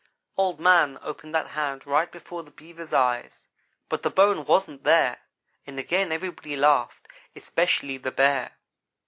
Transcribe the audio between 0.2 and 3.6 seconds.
"Old man opened that hand right before the Beaver's eyes,